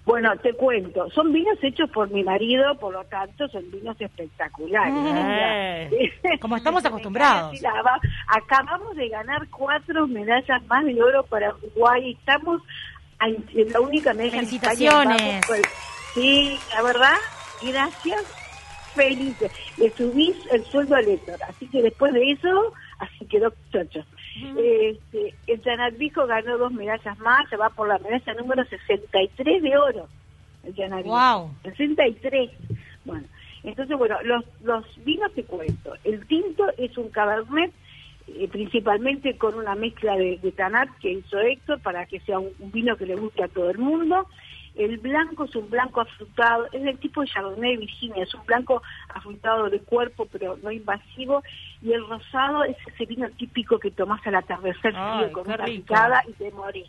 Bueno, 0.06 0.36
te 0.38 0.54
cuento, 0.54 1.08
son 1.12 1.32
vinos 1.32 1.60
hechos 1.62 1.88
por 1.92 2.10
mi 2.10 2.24
marido, 2.24 2.74
por 2.80 2.94
lo 2.94 3.04
tanto 3.04 3.48
son 3.50 3.70
vinos 3.70 3.96
espectaculares. 4.00 4.96
Eh. 5.92 6.38
Como 6.42 6.56
estamos 6.58 6.84
acostumbrados. 6.84 7.62
Acabamos 8.28 8.96
de 8.96 9.08
ganar 9.10 9.48
cuatro 9.50 10.08
medallas 10.08 10.66
más 10.66 10.84
de 10.86 11.00
oro 11.00 11.24
para 11.24 11.54
Uruguay. 11.54 12.18
Estamos 12.18 12.62
la 13.20 13.80
única 13.82 14.14
medalla 14.14 14.40
en 14.40 14.46
España. 14.46 14.60
Felicitaciones. 14.76 15.22
Vamos 15.22 15.46
por- 15.48 15.70
Sí, 16.14 16.58
la 16.74 16.82
verdad, 16.82 17.16
gracias, 17.62 18.24
felices. 18.96 19.52
Le 19.78 19.92
subís 19.92 20.36
el 20.52 20.66
sueldo 20.66 20.96
al 20.96 21.08
Héctor, 21.08 21.38
así 21.48 21.68
que 21.68 21.82
después 21.84 22.14
de 22.14 22.32
eso, 22.32 22.74
así 23.00 23.26
quedó 23.28 23.54
chocho. 23.72 24.04
Este, 24.58 25.36
el 25.48 25.62
Yanadvijo 25.62 26.26
ganó 26.26 26.58
dos 26.58 26.72
medallas 26.72 27.18
más, 27.20 27.48
se 27.50 27.58
va 27.58 27.70
por 27.70 27.88
la 27.88 28.00
medalla 28.00 28.34
número 28.36 28.64
63 28.66 29.62
de 29.62 29.78
oro. 29.78 30.08
El 30.64 30.74
Yanadvijo. 30.74 31.10
Wow. 31.16 31.52
63. 31.64 32.50
Bueno, 33.06 33.26
entonces, 33.64 33.98
bueno, 33.98 34.18
los, 34.24 34.44
los 34.64 34.86
vinos 35.06 35.32
te 35.34 35.44
cuento. 35.44 35.94
El 36.04 36.26
tinto 36.28 36.66
es 36.78 36.98
un 36.98 37.10
cabernet, 37.10 37.72
eh, 38.38 38.48
principalmente 38.52 39.38
con 39.38 39.56
una 39.56 39.76
mezcla 39.76 40.16
de, 40.16 40.38
de 40.38 40.52
tanat 40.52 40.90
que 41.00 41.12
hizo 41.12 41.40
Héctor 41.40 41.80
para 41.82 42.06
que 42.06 42.20
sea 42.22 42.40
un, 42.40 42.50
un 42.60 42.72
vino 42.72 42.96
que 42.98 43.06
le 43.06 43.16
guste 43.16 43.44
a 43.44 43.48
todo 43.48 43.70
el 43.70 43.78
mundo. 43.78 44.28
El 44.76 44.98
blanco 45.00 45.44
es 45.46 45.56
un 45.56 45.70
blanco 45.70 46.00
afrutado, 46.02 46.68
es 46.72 46.82
del 46.84 46.98
tipo 47.00 47.22
de 47.22 47.28
Chardonnay 47.28 47.76
Virginia, 47.78 48.24
es 48.24 48.34
un 48.34 48.46
blanco 48.46 48.82
afrutado 49.14 49.70
de 49.70 49.80
cuerpo 49.80 50.28
pero 50.32 50.58
no 50.64 50.72
invasivo. 50.72 51.44
Y 51.82 51.92
el 51.92 52.08
rosado 52.08 52.64
es 52.64 52.78
ese 52.94 53.06
vino 53.06 53.28
típico 53.32 53.78
que 53.80 53.92
tomás 53.92 54.26
al 54.26 54.36
atardecer 54.36 54.94
frío 54.94 55.32
con 55.34 55.48
una 55.48 55.58
rico. 55.58 55.82
picada 55.86 56.24
y 56.28 56.34
te 56.34 56.52
morís. 56.52 56.88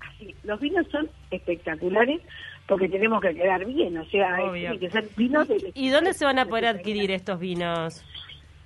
Así, 0.00 0.34
los 0.42 0.60
vinos 0.60 0.86
son 0.90 1.08
espectaculares 1.30 2.20
porque 2.66 2.88
tenemos 2.88 3.22
que 3.22 3.34
quedar 3.34 3.64
bien, 3.64 3.96
o 3.96 4.04
sea, 4.06 4.34
Obvio. 4.44 4.70
tiene 4.72 4.78
que 4.78 4.90
ser 4.90 5.08
vinos 5.16 5.48
de 5.48 5.70
¿Y 5.74 5.88
dónde 5.88 6.12
se 6.12 6.24
van 6.26 6.38
a 6.38 6.44
poder 6.44 6.66
adquirir 6.66 7.10
estos 7.10 7.38
vinos? 7.40 8.04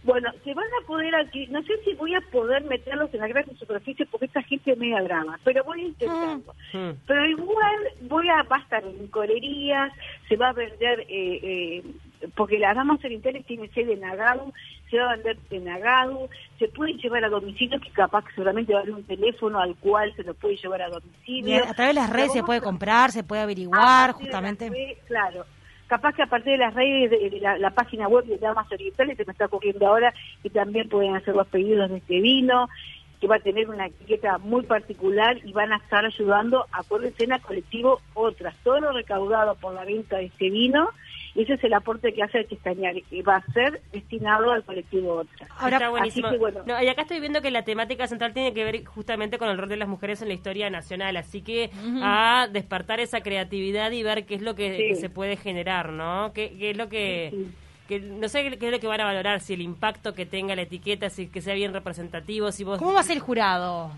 Bueno, 0.04 0.30
se 0.42 0.52
van 0.52 0.66
a 0.82 0.87
poder 0.87 1.14
adquirir, 1.14 1.50
no 1.50 1.62
sé 1.62 1.75
si 1.85 1.94
voy 1.94 2.12
a 2.14 2.21
poder 2.32 2.64
meterlos 2.64 3.12
en 3.14 3.21
la 3.21 3.28
gran 3.28 3.44
superficie 3.56 4.04
porque 4.06 4.26
esta 4.26 4.42
gente 4.42 4.73
es 4.73 4.78
media 4.78 5.00
drama, 5.00 5.38
pero 5.44 5.62
voy 5.62 5.80
a 5.80 5.85
intentarlo. 5.85 6.54
Mm. 6.73 6.90
Pero 7.06 7.26
igual 7.26 7.76
voy 8.02 8.28
a, 8.28 8.42
va 8.42 8.56
a 8.56 8.61
estar 8.61 8.85
en 8.85 9.06
corerías, 9.09 9.92
se 10.28 10.37
va 10.37 10.49
a 10.49 10.52
vender, 10.54 11.00
eh, 11.09 11.40
eh, 11.42 11.82
porque 12.35 12.59
las 12.59 12.75
damas 12.75 13.04
orientales 13.04 13.47
tiene 13.47 13.68
sede 13.68 13.92
en 13.92 14.04
Agadu, 14.04 14.52
se 14.90 14.99
va 14.99 15.12
a 15.12 15.16
vender 15.16 15.38
en 15.50 15.68
Agadu, 15.68 16.28
se 16.59 16.66
puede 16.66 16.94
llevar 16.94 17.25
a 17.25 17.28
domicilio, 17.28 17.78
que 17.78 17.90
capaz 17.90 18.25
que 18.25 18.32
seguramente 18.32 18.73
va 18.73 18.80
a 18.80 18.82
haber 18.82 18.94
un 18.94 19.04
teléfono 19.04 19.61
al 19.61 19.76
cual 19.76 20.12
se 20.16 20.25
lo 20.25 20.35
puede 20.35 20.56
llevar 20.56 20.82
a 20.82 20.88
domicilio. 20.88 21.44
Bien, 21.44 21.62
a 21.62 21.75
través 21.75 21.94
de 21.94 22.00
las 22.00 22.11
redes 22.11 22.32
se 22.32 22.42
puede 22.42 22.61
comprar, 22.61 23.12
se 23.12 23.23
puede 23.23 23.40
a 23.40 23.44
averiguar, 23.44 24.12
justamente. 24.12 24.99
claro. 25.06 25.44
Capaz 25.92 26.14
que 26.14 26.22
a 26.22 26.26
partir 26.26 26.52
de 26.52 26.58
las 26.58 26.72
redes, 26.72 27.11
de, 27.11 27.38
la, 27.38 27.70
página 27.70 28.08
web 28.08 28.25
de 28.25 28.38
Damas 28.38 28.66
Orientales, 28.72 29.14
se 29.14 29.26
me 29.26 29.32
está 29.32 29.44
ocurriendo 29.44 29.87
ahora 29.87 30.14
que 30.42 30.49
también 30.49 30.88
pueden 30.88 31.14
hacer 31.14 31.37
los 31.37 31.46
pedidos 31.49 31.90
de 31.90 31.99
este 31.99 32.18
vino, 32.22 32.70
que 33.20 33.26
va 33.26 33.37
a 33.37 33.40
tener 33.40 33.68
una 33.68 33.88
etiqueta 33.88 34.38
muy 34.38 34.62
particular 34.62 35.37
y 35.44 35.52
van 35.52 35.70
a 35.70 35.76
estar 35.76 36.06
ayudando, 36.06 36.64
acuérdense, 36.72 37.25
en 37.25 37.32
el 37.32 37.42
colectivo 37.42 38.00
otras. 38.14 38.56
Todo 38.64 38.80
lo 38.80 38.92
recaudado 38.92 39.54
por 39.56 39.75
la 39.75 39.84
venta 39.84 40.16
de 40.16 40.25
este 40.25 40.49
vino, 40.49 40.88
ese 41.34 41.54
es 41.54 41.64
el 41.64 41.72
aporte 41.72 42.12
que 42.12 42.22
hace 42.22 42.38
el 42.40 42.48
Chistañar, 42.48 42.94
que 43.08 43.22
va 43.22 43.36
a 43.36 43.52
ser 43.52 43.80
destinado 43.92 44.50
al 44.52 44.62
colectivo 44.64 45.14
otras. 45.20 45.48
Ahora, 45.58 45.76
Está 45.78 45.88
buenísimo. 45.88 46.26
así 46.28 46.34
que 46.36 46.40
bueno. 46.40 46.60
No, 46.66 46.82
y 46.82 46.88
acá 46.88 47.02
estoy 47.02 47.20
viendo 47.20 47.40
que 47.40 47.50
la 47.50 47.64
temática 47.64 48.06
central 48.06 48.32
tiene 48.34 48.52
que 48.52 48.64
ver 48.64 48.84
justamente 48.84 49.38
con 49.38 49.48
el 49.48 49.56
rol 49.56 49.68
de 49.68 49.76
las 49.78 49.88
mujeres 49.88 50.20
en 50.22 50.28
la 50.28 50.34
historia 50.34 50.68
nacional, 50.68 51.16
así 51.16 51.40
que 51.42 51.70
a 52.02 52.48
despertar 52.52 53.00
esa 53.00 53.20
creatividad 53.22 53.90
y 53.92 54.02
ver 54.02 54.26
qué 54.26 54.34
es 54.34 54.42
lo 54.42 54.54
que 54.54 54.94
Sí. 54.94 55.00
se 55.00 55.08
puede 55.08 55.36
generar, 55.36 55.90
¿no? 55.92 56.32
¿Qué, 56.34 56.54
qué 56.58 56.70
es 56.70 56.76
lo 56.76 56.88
que, 56.88 57.30
Sí, 57.32 57.44
sí. 57.44 57.50
que 57.88 58.00
no 58.00 58.28
sé 58.28 58.56
qué, 58.58 58.66
es 58.66 58.72
lo 58.72 58.78
que 58.80 58.86
van 58.86 59.00
a 59.00 59.04
valorar, 59.04 59.40
si 59.40 59.54
el 59.54 59.62
impacto 59.62 60.14
que 60.14 60.26
tenga 60.26 60.54
la 60.54 60.62
etiqueta, 60.62 61.08
si 61.08 61.28
que 61.28 61.40
sea 61.40 61.54
bien 61.54 61.72
representativo, 61.72 62.52
si 62.52 62.64
vos 62.64 62.78
¿Cómo 62.78 62.92
va 62.92 63.00
a 63.00 63.04
ser 63.04 63.16
el 63.16 63.22
jurado? 63.22 63.90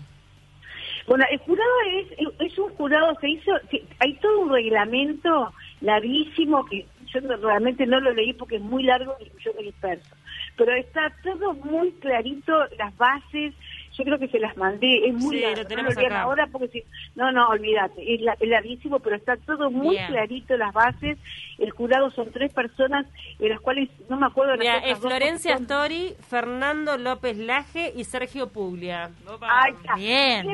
Bueno, 1.07 1.23
el 1.29 1.37
jurado 1.39 1.69
es, 1.99 2.07
es 2.51 2.57
un 2.57 2.69
jurado, 2.75 3.15
se 3.21 3.29
hizo, 3.29 3.51
hay 3.99 4.13
todo 4.15 4.39
un 4.39 4.51
reglamento 4.51 5.53
larguísimo 5.81 6.65
que 6.65 6.85
yo 7.15 7.21
no- 7.21 7.37
realmente 7.37 7.85
no 7.85 7.99
lo 7.99 8.13
leí 8.13 8.33
porque 8.33 8.57
es 8.57 8.61
muy 8.61 8.83
largo 8.83 9.15
y 9.19 9.31
yo 9.43 9.53
me 9.55 9.63
disperso. 9.63 10.15
Pero 10.57 10.73
está 10.73 11.11
todo 11.23 11.53
muy 11.53 11.91
clarito, 11.93 12.53
las 12.77 12.95
bases, 12.97 13.53
yo 13.97 14.03
creo 14.03 14.19
que 14.19 14.27
se 14.27 14.39
las 14.39 14.55
mandé, 14.57 15.07
es 15.07 15.13
muy 15.13 15.35
Sí, 15.37 15.41
largo, 15.41 15.57
lo 15.57 15.63
no 15.63 15.69
tenemos 15.69 15.95
lean 15.95 16.11
acá. 16.11 16.21
ahora 16.23 16.47
porque 16.51 16.67
si, 16.69 16.83
no, 17.15 17.31
no, 17.31 17.49
olvídate, 17.49 18.13
es, 18.15 18.21
la- 18.21 18.37
es 18.39 18.47
larguísimo, 18.49 18.99
pero 18.99 19.15
está 19.15 19.35
todo 19.37 19.69
muy 19.71 19.95
Bien. 19.95 20.07
clarito 20.07 20.55
las 20.57 20.73
bases, 20.73 21.17
el 21.57 21.71
jurado 21.71 22.09
son 22.11 22.31
tres 22.31 22.51
personas, 22.53 23.05
de 23.39 23.49
las 23.49 23.59
cuales 23.61 23.89
no 24.09 24.17
me 24.17 24.27
acuerdo 24.27 24.55
Mira, 24.57 24.77
es 24.79 24.97
Florencia 24.99 25.55
Astori, 25.55 26.13
Fernando 26.29 26.97
López 26.97 27.37
Laje 27.37 27.91
y 27.95 28.03
Sergio 28.05 28.47
Puglia. 28.47 29.11
Ay, 29.41 29.73
está. 29.73 29.95
Bien. 29.95 30.47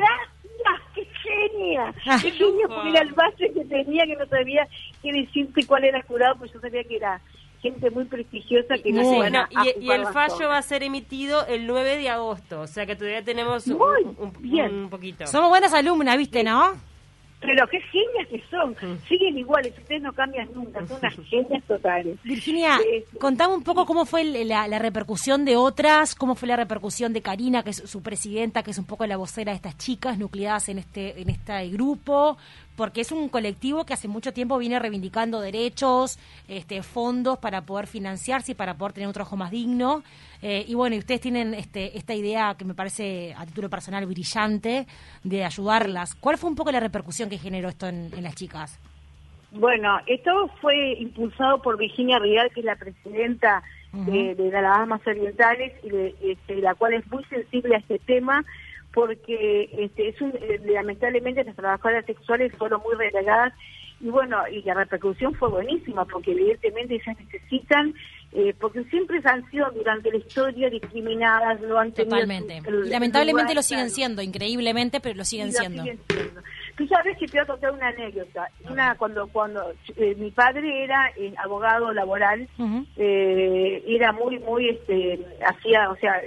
Genia. 1.32 1.94
Ah. 2.06 2.18
Qué 2.20 2.30
lujo. 2.32 2.68
porque 2.68 2.90
era 2.90 3.00
el 3.02 3.12
base 3.12 3.52
que 3.52 3.64
tenía, 3.64 4.04
que 4.06 4.16
no 4.16 4.26
sabía 4.26 4.66
qué 5.02 5.12
decirte 5.12 5.64
cuál 5.66 5.84
era 5.84 5.98
el 5.98 6.04
jurado, 6.04 6.36
pues 6.38 6.52
yo 6.52 6.60
sabía 6.60 6.84
que 6.84 6.96
era 6.96 7.20
gente 7.60 7.90
muy 7.90 8.04
prestigiosa 8.06 8.74
que 8.82 8.90
no 8.92 9.02
Bueno, 9.04 9.18
iban 9.18 9.36
a- 9.36 9.48
y, 9.78 9.84
y 9.86 9.90
el 9.92 10.04
fallo 10.06 10.48
va 10.48 10.58
a 10.58 10.62
ser 10.62 10.82
emitido 10.82 11.46
el 11.46 11.66
9 11.68 11.96
de 11.96 12.08
agosto, 12.08 12.60
o 12.60 12.66
sea 12.66 12.86
que 12.86 12.96
todavía 12.96 13.22
tenemos 13.22 13.66
un, 13.68 13.78
Muy 13.78 14.02
un- 14.18 14.32
bien. 14.40 14.74
un 14.84 14.90
poquito. 14.90 15.26
Somos 15.28 15.48
buenas 15.48 15.72
alumnas, 15.72 16.16
¿viste, 16.18 16.42
no? 16.42 16.72
Pero 17.42 17.66
qué 17.68 17.80
genias 17.80 18.28
que 18.28 18.42
son. 18.50 18.70
Mm. 18.70 18.98
Siguen 19.08 19.38
iguales, 19.38 19.76
ustedes 19.76 20.02
no 20.02 20.12
cambian 20.12 20.48
nunca, 20.54 20.86
son 20.86 20.98
unas 20.98 21.14
genias 21.28 21.62
totales. 21.64 22.16
Virginia, 22.22 22.78
contame 23.18 23.54
un 23.54 23.64
poco 23.64 23.84
cómo 23.84 24.04
fue 24.04 24.24
la 24.24 24.78
repercusión 24.78 25.44
de 25.44 25.56
otras, 25.56 26.14
cómo 26.14 26.34
fue 26.34 26.48
la 26.48 26.56
repercusión 26.56 27.12
de 27.12 27.22
Karina, 27.22 27.62
que 27.62 27.70
es 27.70 27.82
su 27.84 28.02
presidenta, 28.02 28.62
que 28.62 28.70
es 28.70 28.78
un 28.78 28.86
poco 28.86 29.06
la 29.06 29.16
vocera 29.16 29.52
de 29.52 29.56
estas 29.56 29.76
chicas 29.76 30.18
nucleadas 30.18 30.68
en 30.68 30.78
este 30.78 31.20
en 31.20 31.30
este 31.30 31.68
grupo, 31.68 32.36
porque 32.76 33.02
es 33.02 33.12
un 33.12 33.28
colectivo 33.28 33.84
que 33.84 33.94
hace 33.94 34.08
mucho 34.08 34.32
tiempo 34.32 34.58
viene 34.58 34.78
reivindicando 34.78 35.40
derechos, 35.40 36.18
este, 36.48 36.82
fondos 36.82 37.38
para 37.38 37.62
poder 37.62 37.86
financiarse 37.86 38.52
y 38.52 38.54
para 38.54 38.74
poder 38.74 38.92
tener 38.94 39.06
un 39.06 39.12
trabajo 39.12 39.36
más 39.36 39.50
digno. 39.50 40.02
Eh, 40.40 40.64
y 40.66 40.74
bueno, 40.74 40.96
y 40.96 40.98
ustedes 40.98 41.20
tienen 41.20 41.54
este, 41.54 41.96
esta 41.96 42.14
idea 42.14 42.54
que 42.58 42.64
me 42.64 42.74
parece 42.74 43.34
a 43.36 43.46
título 43.46 43.68
personal 43.68 44.06
brillante 44.06 44.86
de 45.22 45.44
ayudarlas. 45.44 46.14
¿Cuál 46.14 46.38
fue 46.38 46.50
un 46.50 46.56
poco 46.56 46.72
la 46.72 46.80
repercusión 46.80 47.28
que 47.28 47.38
generó 47.38 47.68
esto 47.68 47.86
en, 47.86 48.10
en 48.14 48.22
las 48.22 48.34
chicas? 48.34 48.80
Bueno, 49.52 50.00
esto 50.06 50.48
fue 50.62 50.94
impulsado 50.94 51.60
por 51.60 51.76
Virginia 51.76 52.18
Rial, 52.18 52.50
que 52.54 52.60
es 52.60 52.66
la 52.66 52.76
presidenta 52.76 53.62
de, 53.92 54.34
de 54.34 54.50
las 54.50 54.62
Damas 54.78 55.06
Orientales, 55.06 55.74
y 55.84 55.90
de, 55.90 56.14
este, 56.22 56.56
la 56.56 56.74
cual 56.74 56.94
es 56.94 57.06
muy 57.10 57.22
sensible 57.24 57.74
a 57.76 57.78
este 57.78 57.98
tema, 57.98 58.42
porque 58.92 59.68
este, 59.78 60.08
es 60.08 60.20
un, 60.20 60.30
eh, 60.40 60.60
lamentablemente 60.64 61.44
las 61.44 61.56
trabajadoras 61.56 62.04
sexuales 62.06 62.52
fueron 62.56 62.80
muy 62.82 62.94
relegadas 62.96 63.52
y 64.00 64.08
bueno, 64.08 64.36
y 64.48 64.62
la 64.62 64.74
repercusión 64.74 65.32
fue 65.34 65.48
buenísima, 65.48 66.04
porque 66.04 66.32
evidentemente 66.32 66.94
ellas 66.96 67.16
necesitan, 67.20 67.94
eh, 68.32 68.52
porque 68.60 68.82
siempre 68.84 69.20
han 69.24 69.48
sido 69.50 69.70
durante 69.70 70.10
la 70.10 70.16
historia 70.16 70.68
discriminadas, 70.70 71.60
no 71.60 71.78
han 71.78 71.92
Totalmente. 71.92 72.60
el- 72.66 72.90
lamentablemente 72.90 73.52
el 73.52 73.56
lo 73.56 73.62
siguen 73.62 73.90
siendo, 73.90 74.20
increíblemente, 74.20 74.98
pero 75.00 75.14
lo 75.16 75.24
siguen 75.24 75.48
lo 75.48 75.52
siendo. 75.52 75.82
siguen 75.84 76.00
siendo. 76.08 76.40
Tú 76.76 76.86
sabes 76.88 77.16
que 77.18 77.26
te 77.26 77.32
voy 77.32 77.40
a 77.42 77.46
contar 77.46 77.70
una 77.70 77.88
anécdota. 77.88 78.48
Una 78.68 78.94
cuando 78.96 79.28
cuando 79.28 79.72
eh, 79.96 80.14
mi 80.18 80.30
padre 80.32 80.82
era 80.82 81.12
eh, 81.16 81.32
abogado 81.36 81.92
laboral, 81.92 82.48
eh, 82.96 83.84
era 83.86 84.10
muy 84.12 84.38
muy 84.40 84.68
este 84.70 85.20
hacía, 85.46 85.90
o 85.90 85.96
sea, 85.96 86.20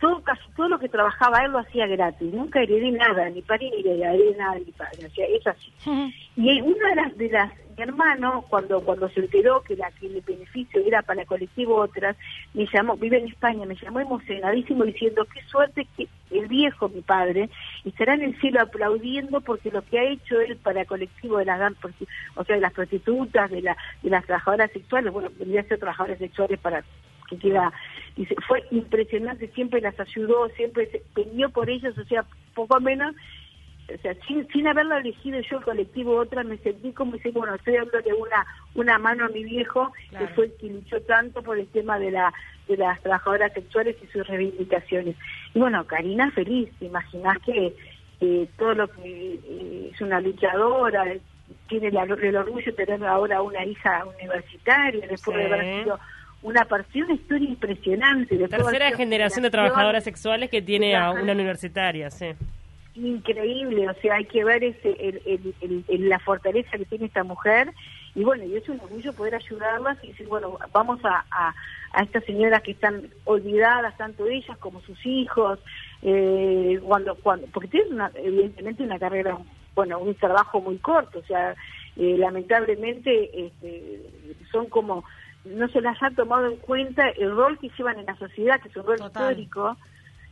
todo 0.00 0.22
casi 0.22 0.42
todo 0.56 0.68
lo 0.68 0.78
que 0.78 0.88
trabajaba 0.88 1.44
él 1.44 1.52
lo 1.52 1.58
hacía 1.58 1.86
gratis. 1.86 2.32
Nunca 2.32 2.62
heredé 2.62 2.90
nada, 2.92 3.28
ni 3.30 3.42
padre 3.42 3.70
ni 3.70 3.80
heredé 3.80 4.36
nada 4.36 4.54
mi 4.54 4.72
padre. 4.72 5.06
O 5.06 5.10
sea, 5.10 5.26
es 5.26 5.46
así. 5.46 5.72
Y 6.36 6.60
una 6.60 6.88
de 6.90 6.96
las, 6.96 7.16
de 7.16 7.28
las 7.30 7.52
mi 7.76 7.82
hermano, 7.82 8.44
cuando 8.48 8.80
cuando 8.80 9.08
se 9.10 9.20
enteró 9.20 9.62
que, 9.62 9.76
la, 9.76 9.90
que 9.92 10.06
el 10.06 10.22
beneficio 10.22 10.80
era 10.84 11.02
para 11.02 11.22
el 11.22 11.26
colectivo 11.26 11.76
Otras, 11.76 12.16
me 12.54 12.66
llamó, 12.72 12.96
vive 12.96 13.18
en 13.18 13.28
España, 13.28 13.66
me 13.66 13.76
llamó 13.76 14.00
emocionadísimo 14.00 14.84
diciendo 14.84 15.26
qué 15.32 15.42
suerte 15.42 15.86
que 15.96 16.08
el 16.30 16.48
viejo, 16.48 16.88
mi 16.88 17.02
padre, 17.02 17.50
estará 17.84 18.14
en 18.14 18.22
el 18.22 18.40
cielo 18.40 18.62
aplaudiendo 18.62 19.42
porque 19.42 19.70
lo 19.70 19.82
que 19.82 19.98
ha 19.98 20.04
hecho 20.04 20.40
él 20.40 20.56
para 20.56 20.82
el 20.82 20.86
colectivo 20.86 21.38
de 21.38 21.44
las 21.44 21.60
o 22.34 22.44
sea, 22.44 22.56
de 22.56 22.62
las 22.62 22.72
prostitutas, 22.72 23.50
de, 23.50 23.60
la, 23.60 23.76
de 24.02 24.10
las 24.10 24.24
trabajadoras 24.24 24.70
sexuales, 24.72 25.12
bueno, 25.12 25.28
vendría 25.38 25.60
a 25.60 25.64
ser 25.64 25.78
trabajadoras 25.78 26.18
sexuales 26.18 26.58
para 26.58 26.82
que 27.28 27.38
queda, 27.38 27.72
dice, 28.16 28.34
fue 28.46 28.64
impresionante, 28.70 29.48
siempre 29.54 29.80
las 29.80 29.98
ayudó, 29.98 30.48
siempre 30.50 30.86
se 30.90 31.02
peleó 31.14 31.50
por 31.50 31.68
ellos, 31.70 31.96
o 31.98 32.04
sea, 32.04 32.24
poco 32.54 32.80
menos, 32.80 33.14
o 33.94 33.98
sea, 34.02 34.14
sin, 34.26 34.46
sin 34.48 34.66
haberlo 34.66 34.96
elegido 34.96 35.38
yo 35.40 35.58
el 35.58 35.64
colectivo 35.64 36.16
otra, 36.16 36.42
me 36.42 36.58
sentí 36.58 36.92
como 36.92 37.16
si, 37.18 37.30
bueno, 37.30 37.54
estoy 37.54 37.74
dándole 37.74 38.12
una, 38.14 38.46
una 38.74 38.98
mano 38.98 39.26
a 39.26 39.28
mi 39.28 39.44
viejo, 39.44 39.92
Claro. 40.10 40.26
que 40.26 40.34
fue 40.34 40.44
el 40.46 40.52
que 40.60 40.66
luchó 40.68 41.00
tanto 41.02 41.42
por 41.42 41.58
el 41.58 41.66
tema 41.68 41.98
de 41.98 42.10
la 42.10 42.32
de 42.68 42.76
las 42.76 43.00
trabajadoras 43.00 43.52
sexuales 43.52 43.94
y 44.02 44.06
sus 44.08 44.26
reivindicaciones. 44.26 45.14
Y 45.54 45.60
bueno, 45.60 45.86
Karina 45.86 46.32
feliz, 46.32 46.68
te 46.80 46.86
imaginás 46.86 47.38
que 47.38 47.76
eh, 48.20 48.48
todo 48.58 48.74
lo 48.74 48.88
que 48.88 49.34
eh, 49.34 49.90
es 49.94 50.00
una 50.00 50.20
luchadora, 50.20 51.04
tiene 51.68 51.88
el 51.88 52.36
orgullo 52.36 52.64
de 52.64 52.72
tener 52.72 53.04
ahora 53.04 53.40
una 53.42 53.64
hija 53.64 54.04
universitaria, 54.20 55.06
después 55.06 55.36
de 55.36 55.44
haber 55.46 55.82
sido 55.84 56.00
una 56.46 56.64
partida, 56.64 57.04
una 57.06 57.14
historia 57.14 57.48
impresionante. 57.48 58.36
de 58.38 58.46
Tercera 58.48 58.92
generación 58.96 59.42
de 59.42 59.50
trabajadoras 59.50 60.04
sexuales 60.04 60.48
que 60.48 60.62
tiene 60.62 60.94
a 60.96 61.10
una 61.10 61.32
universitaria, 61.32 62.10
sí. 62.10 62.26
increíble, 62.94 63.88
o 63.88 63.94
sea, 64.00 64.14
hay 64.14 64.24
que 64.24 64.42
ver 64.44 64.64
ese, 64.64 64.90
el, 64.98 65.20
el- 65.26 65.54
el- 65.60 65.84
el- 65.88 66.08
la 66.08 66.18
fortaleza 66.20 66.78
que 66.78 66.84
tiene 66.86 67.06
esta 67.06 67.24
mujer 67.24 67.72
y 68.14 68.22
bueno, 68.24 68.44
y 68.44 68.56
es 68.56 68.66
un 68.68 68.80
orgullo 68.80 69.12
poder 69.12 69.34
ayudarlas 69.34 69.98
y 70.02 70.08
decir, 70.08 70.26
bueno, 70.28 70.56
vamos 70.72 70.98
a, 71.04 71.24
a, 71.30 71.54
a 71.92 72.02
estas 72.02 72.24
señoras 72.24 72.62
que 72.62 72.70
están 72.70 73.08
olvidadas, 73.24 73.96
tanto 73.98 74.26
ellas 74.26 74.56
como 74.58 74.80
sus 74.82 75.04
hijos, 75.04 75.58
eh, 76.02 76.80
cuando, 76.82 77.16
cuando, 77.16 77.46
porque 77.48 77.68
tienen 77.68 77.92
una, 77.94 78.10
evidentemente 78.14 78.82
una 78.82 78.98
carrera, 78.98 79.36
bueno, 79.74 79.98
un 79.98 80.14
trabajo 80.14 80.60
muy 80.62 80.78
corto, 80.78 81.18
o 81.18 81.24
sea, 81.26 81.54
eh, 81.96 82.16
lamentablemente 82.18 83.46
este, 83.46 84.02
son 84.50 84.66
como, 84.66 85.04
no 85.46 85.68
se 85.68 85.80
las 85.80 86.02
ha 86.02 86.10
tomado 86.10 86.46
en 86.46 86.56
cuenta 86.56 87.08
el 87.10 87.34
rol 87.34 87.58
que 87.58 87.70
llevan 87.76 87.98
en 87.98 88.06
la 88.06 88.16
sociedad, 88.16 88.60
que 88.60 88.68
es 88.68 88.76
un 88.76 88.84
rol 88.86 88.98
Total. 88.98 89.30
histórico, 89.32 89.76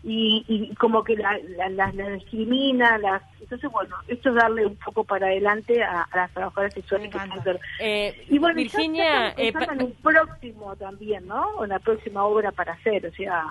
y, 0.06 0.44
y 0.48 0.74
como 0.74 1.02
que 1.02 1.16
la, 1.16 1.38
la, 1.56 1.70
la- 1.70 1.92
la 1.92 2.10
discrimina, 2.10 2.98
las, 2.98 3.22
entonces 3.40 3.70
bueno, 3.70 3.96
esto 4.06 4.28
es 4.28 4.34
darle 4.34 4.66
un 4.66 4.76
poco 4.76 5.02
para 5.04 5.28
adelante 5.28 5.82
a, 5.82 6.02
a 6.02 6.16
las 6.16 6.30
trabajadoras 6.32 6.74
sexuales 6.74 7.10
que 7.10 7.16
están- 7.16 7.58
Eh, 7.80 8.26
Y 8.28 8.38
bueno, 8.38 8.54
Virginia, 8.56 9.30
eh, 9.38 9.52
en 9.72 9.82
un 9.82 9.92
próximo 10.02 10.76
también, 10.76 11.26
¿no? 11.26 11.62
En 11.64 11.70
la 11.70 11.78
próxima 11.78 12.22
obra 12.24 12.52
para 12.52 12.74
hacer, 12.74 13.06
o 13.06 13.12
sea, 13.12 13.46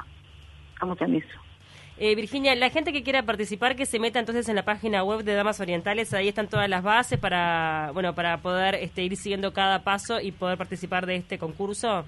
estamos 0.74 1.01
en 1.01 1.15
eso. 1.15 1.39
Eh, 1.97 2.15
Virginia, 2.15 2.55
la 2.55 2.69
gente 2.69 2.91
que 2.91 3.03
quiera 3.03 3.23
participar, 3.23 3.75
que 3.75 3.85
se 3.85 4.00
meta 4.00 4.19
entonces 4.19 4.50
en 4.50 4.55
la 4.55 4.63
página 4.63 5.03
web 5.03 5.23
de 5.23 5.35
Damas 5.35 5.59
Orientales, 5.59 6.13
ahí 6.13 6.27
están 6.27 6.47
todas 6.47 6.69
las 6.69 6.83
bases 6.83 7.19
para, 7.19 7.91
bueno, 7.93 8.13
para 8.15 8.38
poder 8.38 8.75
este, 8.75 9.03
ir 9.03 9.15
siguiendo 9.15 9.53
cada 9.53 9.83
paso 9.83 10.19
y 10.19 10.31
poder 10.31 10.57
participar 10.57 11.05
de 11.05 11.17
este 11.17 11.38
concurso. 11.38 12.05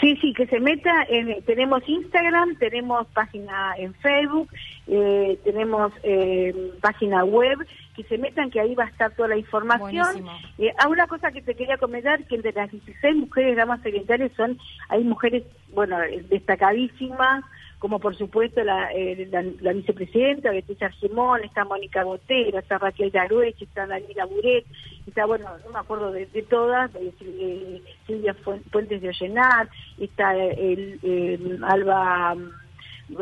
Sí, 0.00 0.16
sí, 0.20 0.32
que 0.34 0.46
se 0.46 0.60
meta. 0.60 0.92
En, 1.08 1.42
tenemos 1.44 1.82
Instagram, 1.88 2.56
tenemos 2.56 3.06
página 3.08 3.74
en 3.78 3.94
Facebook, 3.94 4.48
eh, 4.86 5.38
tenemos 5.44 5.92
eh, 6.02 6.72
página 6.80 7.24
web. 7.24 7.58
Que 7.94 8.02
se 8.04 8.18
metan, 8.18 8.50
que 8.50 8.58
ahí 8.58 8.74
va 8.74 8.84
a 8.84 8.88
estar 8.88 9.12
toda 9.12 9.28
la 9.28 9.36
información. 9.36 10.26
Eh, 10.58 10.74
ah, 10.78 10.88
una 10.88 11.06
cosa 11.06 11.30
que 11.30 11.40
te 11.40 11.54
quería 11.54 11.78
comentar, 11.78 12.24
que 12.24 12.34
entre 12.34 12.52
las 12.52 12.68
16 12.72 13.14
mujeres 13.14 13.56
damas 13.56 13.86
orientales 13.86 14.32
son, 14.36 14.58
hay 14.88 15.04
mujeres, 15.04 15.44
bueno, 15.72 16.02
eh, 16.02 16.24
destacadísimas, 16.28 17.44
como 17.84 17.98
por 17.98 18.16
supuesto 18.16 18.64
la, 18.64 18.90
eh, 18.94 19.28
la, 19.30 19.44
la 19.60 19.74
vicepresidenta, 19.74 20.50
Beatriz 20.50 20.80
Argemón, 20.80 21.44
está 21.44 21.66
Mónica 21.66 22.02
Botero, 22.02 22.58
está 22.58 22.78
Raquel 22.78 23.10
Garuech, 23.10 23.60
está 23.60 23.86
Daniela 23.86 24.24
Buret, 24.24 24.64
está, 25.06 25.26
bueno, 25.26 25.44
no 25.66 25.70
me 25.70 25.78
acuerdo 25.80 26.10
de, 26.10 26.24
de 26.24 26.42
todas, 26.44 26.90
eh, 26.94 27.12
eh, 27.20 27.82
Silvia 28.06 28.34
Fuen- 28.42 28.62
Fuentes 28.72 29.02
de 29.02 29.08
Ollenar, 29.10 29.68
está 30.00 30.34
el, 30.34 30.98
el 31.02 31.62
Alba... 31.62 32.34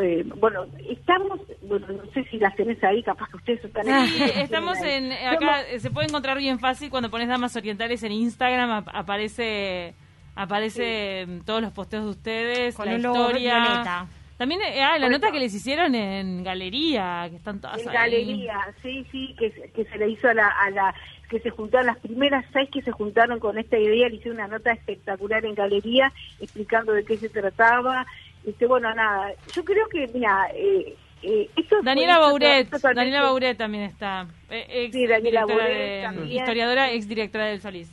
eh, 0.01 0.25
bueno, 0.37 0.67
estamos, 0.89 1.41
bueno, 1.63 1.87
no 1.89 2.13
sé 2.15 2.23
si 2.31 2.39
las 2.39 2.55
tenés 2.55 2.81
ahí, 2.85 3.03
capaz 3.03 3.29
que 3.31 3.39
ustedes 3.39 3.65
están 3.65 3.89
Ah, 3.89 4.03
ahí. 4.05 4.31
Estamos 4.45 4.79
en 4.81 5.11
acá 5.11 5.63
eh, 5.63 5.81
se 5.81 5.91
puede 5.91 6.07
encontrar 6.07 6.39
bien 6.39 6.61
fácil 6.61 6.89
cuando 6.89 7.11
pones 7.11 7.27
damas 7.27 7.57
orientales 7.57 8.01
en 8.05 8.13
Instagram 8.13 8.71
ap- 8.71 8.91
aparece 8.95 9.95
aparece 10.37 11.27
mm, 11.27 11.41
todos 11.41 11.61
los 11.63 11.73
posteos 11.73 12.05
de 12.05 12.11
ustedes, 12.11 12.75
Con 12.77 12.87
la 12.87 12.95
historia. 12.95 13.59
violeta. 13.61 14.07
También 14.43 14.61
eh, 14.63 14.83
ah, 14.83 14.99
la 14.99 15.07
Por 15.07 15.13
nota 15.13 15.27
eso. 15.29 15.35
que 15.35 15.39
les 15.39 15.55
hicieron 15.55 15.95
en 15.95 16.43
galería, 16.43 17.29
que 17.31 17.37
están 17.37 17.61
todas 17.61 17.81
En 17.81 17.89
ahí. 17.91 17.95
galería, 17.95 18.59
sí, 18.83 19.07
sí, 19.13 19.37
que, 19.39 19.53
se- 19.53 19.71
que 19.71 19.85
se 19.85 19.99
le 19.99 20.09
hizo 20.09 20.29
a 20.29 20.35
la, 20.35 20.49
a 20.49 20.69
la, 20.71 20.93
que 21.31 21.39
se 21.39 21.51
juntaron, 21.51 21.87
las 21.87 21.99
primeras 21.99 22.45
seis 22.53 22.69
que 22.73 22.83
se 22.83 22.91
juntaron 22.91 23.39
con 23.39 23.57
esta 23.57 23.79
idea, 23.79 24.09
le 24.09 24.17
hicieron 24.17 24.39
una 24.41 24.49
nota 24.49 24.73
espectacular 24.73 25.45
en 25.45 25.55
galería, 25.55 26.13
explicando 26.41 26.93
de 26.93 27.05
qué 27.05 27.17
se 27.19 27.29
trataba. 27.29 28.05
Este, 28.45 28.67
bueno, 28.67 28.93
nada, 28.93 29.31
yo 29.55 29.65
creo 29.65 29.87
que, 29.89 30.09
mira, 30.13 30.49
eh, 30.57 30.97
eh, 31.23 31.49
esto 31.57 31.77
Daniela 31.85 32.19
Bauret, 32.19 32.69
totalmente- 32.69 32.99
Daniela 32.99 33.23
Bauret 33.23 33.57
también 33.57 33.85
está. 33.85 34.27
eh, 34.51 34.67
ex 34.69 34.93
Sí, 34.93 35.07
Daniela 35.07 35.47
de- 35.47 36.01
también. 36.03 36.33
historiadora, 36.37 36.91
ex 36.91 37.07
directora 37.07 37.47
del 37.47 37.61
Solís. 37.61 37.89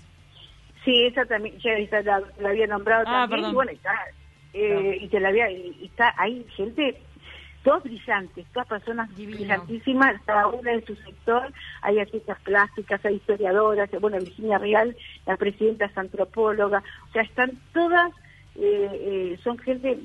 Sí, 0.83 1.05
esa 1.05 1.25
también, 1.25 1.59
ya 1.59 1.73
esa 1.73 2.01
la, 2.01 2.23
la 2.39 2.49
había 2.49 2.65
nombrado 2.65 3.03
Ah, 3.05 3.27
también, 3.27 3.29
perdón. 3.41 3.51
y 3.51 3.53
bueno, 3.53 3.71
está, 3.71 3.91
eh, 4.53 4.97
y 5.01 5.07
te 5.07 5.19
la 5.19 5.29
había, 5.29 5.49
y, 5.51 5.77
y 5.81 5.85
está, 5.85 6.13
hay 6.17 6.45
gente, 6.55 6.97
todas 7.63 7.83
brillantes, 7.83 8.45
todas 8.53 8.67
personas 8.67 9.13
brillantísimas, 9.15 10.21
cada 10.25 10.47
una 10.47 10.73
en 10.73 10.85
su 10.85 10.95
sector, 10.95 11.51
hay 11.81 11.99
artistas 11.99 12.39
plásticas, 12.41 13.03
hay 13.05 13.15
historiadoras, 13.15 13.89
bueno, 13.99 14.17
Virginia 14.17 14.57
Real, 14.57 14.95
la 15.25 15.37
presidenta 15.37 15.85
es 15.85 15.97
antropóloga, 15.97 16.83
o 17.09 17.11
sea, 17.11 17.23
están 17.23 17.51
todas, 17.73 18.11
eh, 18.55 18.89
eh, 18.91 19.39
son 19.43 19.57
gente 19.59 19.99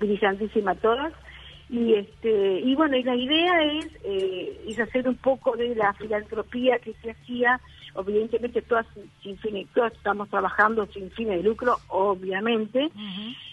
brillantísima 0.00 0.74
todas, 0.76 1.12
y 1.70 1.94
este 1.94 2.60
y 2.60 2.74
bueno 2.74 2.96
y 2.96 3.02
la 3.02 3.16
idea 3.16 3.64
es, 3.64 3.88
eh, 4.04 4.60
es 4.68 4.78
hacer 4.78 5.08
un 5.08 5.16
poco 5.16 5.56
de 5.56 5.74
la 5.74 5.94
filantropía 5.94 6.78
que 6.78 6.92
se 7.02 7.10
hacía 7.10 7.58
evidentemente 7.96 8.62
todas 8.62 8.86
sin 9.22 9.38
fin 9.38 9.68
todas 9.74 9.92
estamos 9.92 10.28
trabajando 10.28 10.86
sin 10.86 11.10
fines 11.12 11.36
de 11.38 11.42
lucro 11.42 11.76
obviamente. 11.88 12.90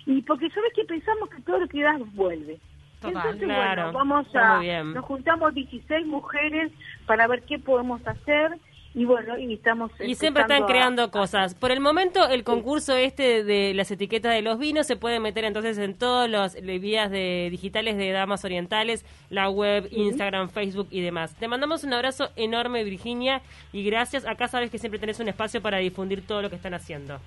Y 0.05 0.21
porque 0.24 0.50
sabes 0.50 0.74
que 0.74 0.83
pensamos 0.86 1.29
que 1.29 1.41
todo 1.41 1.60
lo 1.60 1.67
que 1.67 1.81
das 1.81 2.00
vuelve. 2.15 2.60
Total, 3.00 3.15
entonces 3.15 3.43
claro, 3.45 3.91
bueno 3.91 3.98
vamos 3.98 4.36
a 4.36 4.83
nos 4.83 5.05
juntamos 5.05 5.53
16 5.53 6.05
mujeres 6.05 6.71
para 7.05 7.27
ver 7.27 7.43
qué 7.43 7.57
podemos 7.57 8.05
hacer 8.05 8.57
y 8.93 9.05
bueno 9.05 9.38
y 9.38 9.53
estamos 9.53 9.91
Y 10.00 10.15
siempre 10.15 10.41
están 10.41 10.63
a- 10.63 10.65
creando 10.65 11.12
cosas. 11.12 11.55
Por 11.55 11.71
el 11.71 11.79
momento, 11.79 12.27
el 12.27 12.43
concurso 12.43 12.95
este 12.95 13.43
de 13.43 13.74
las 13.74 13.89
etiquetas 13.91 14.33
de 14.33 14.41
los 14.41 14.60
vinos 14.60 14.86
se 14.88 14.95
puede 14.98 15.19
meter 15.19 15.45
entonces 15.45 15.77
en 15.77 15.93
todos 15.93 16.29
los 16.29 16.55
eh, 16.55 16.62
vías 16.79 17.10
de, 17.10 17.48
digitales 17.50 17.98
de 17.98 18.12
Damas 18.12 18.43
Orientales, 18.43 19.05
la 19.29 19.50
web, 19.50 19.88
Instagram, 19.91 20.50
Facebook 20.50 20.88
y 20.91 21.01
demás. 21.01 21.36
Te 21.36 21.48
mandamos 21.48 21.83
un 21.83 21.93
abrazo 21.93 22.29
enorme, 22.36 22.83
Virginia, 22.83 23.41
y 23.71 23.83
gracias. 23.83 24.25
Acá 24.25 24.48
sabes 24.48 24.69
que 24.69 24.77
siempre 24.77 25.00
tenés 25.00 25.19
un 25.19 25.29
espacio 25.29 25.62
para 25.62 25.77
difundir 25.77 26.25
todo 26.25 26.41
lo 26.41 26.50
que 26.50 26.57
están 26.57 26.74
haciendo. 26.74 27.19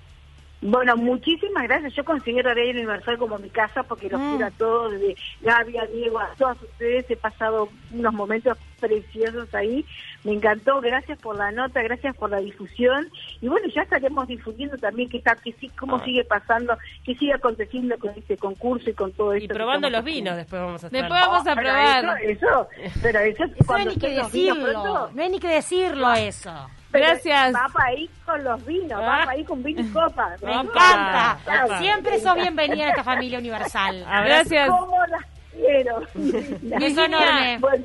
Bueno, 0.66 0.96
muchísimas 0.96 1.64
gracias. 1.64 1.92
Yo 1.94 2.04
considero 2.06 2.48
Radio 2.54 2.70
Universal 2.70 3.18
como 3.18 3.38
mi 3.38 3.50
casa 3.50 3.82
porque 3.82 4.08
los 4.08 4.18
Mm. 4.18 4.30
quiero 4.30 4.46
a 4.46 4.50
todos, 4.52 4.92
desde 4.92 5.14
Gaby, 5.42 5.76
a 5.76 5.84
Diego, 5.86 6.18
a 6.18 6.30
todos 6.38 6.56
ustedes. 6.62 7.04
He 7.10 7.16
pasado 7.16 7.68
unos 7.92 8.14
momentos 8.14 8.56
preciosos 8.80 9.54
ahí. 9.54 9.84
Me 10.24 10.32
encantó. 10.32 10.80
Gracias 10.80 11.18
por 11.18 11.36
la 11.36 11.52
nota, 11.52 11.82
gracias 11.82 12.16
por 12.16 12.30
la 12.30 12.38
difusión. 12.38 13.10
Y 13.42 13.48
bueno, 13.48 13.68
ya 13.74 13.82
estaremos 13.82 14.26
difundiendo 14.26 14.78
también 14.78 15.10
qué 15.10 15.18
está, 15.18 15.36
que 15.36 15.52
sí, 15.52 15.68
cómo 15.78 15.96
Ah. 15.96 16.04
sigue 16.06 16.24
pasando, 16.24 16.78
qué 17.04 17.14
sigue 17.16 17.34
aconteciendo 17.34 17.98
con 17.98 18.10
este 18.16 18.38
concurso 18.38 18.88
y 18.88 18.94
con 18.94 19.12
todo 19.12 19.34
esto. 19.34 19.44
Y 19.44 19.48
probando 19.48 19.90
los 19.90 20.02
vinos 20.02 20.32
haciendo. 20.32 20.36
después 20.36 20.62
vamos 20.62 20.82
a 20.82 20.86
estar. 20.86 21.00
Después 21.02 21.20
vamos 21.20 21.46
a 21.46 21.54
probar. 21.56 22.22
Eso, 22.22 22.40
eso, 22.40 22.68
pero 23.02 23.18
eso, 23.20 23.44
Eso 23.44 23.52
no 23.52 23.54
hay 23.58 23.66
cuando 23.66 23.90
ni 23.90 23.96
que 23.98 24.08
decirlo. 24.08 24.64
pronto, 24.72 25.10
No 25.14 25.22
hay 25.22 25.28
ni 25.28 25.38
que 25.40 25.48
decirlo 25.48 26.12
eso. 26.14 26.70
Gracias. 27.00 27.54
Va 27.54 27.66
para 27.72 27.92
ir 27.94 28.10
con 28.24 28.44
los 28.44 28.64
vinos, 28.66 29.00
Ah. 29.02 29.06
va 29.06 29.24
para 29.24 29.36
ir 29.38 29.46
con 29.46 29.62
vino 29.62 29.80
y 29.80 29.88
copa. 29.90 30.30
Me 30.42 30.52
encanta. 30.52 31.38
Siempre 31.78 32.20
sos 32.20 32.34
bienvenida 32.36 32.86
a 32.86 32.90
esta 32.90 33.04
familia 33.04 33.38
universal. 33.38 34.04
Gracias. 34.24 34.68
¿Cómo 34.70 34.96
las 35.06 35.24
quiero? 35.52 36.02
Beso 36.14 37.04
enorme. 37.04 37.58
Bueno, 37.58 37.82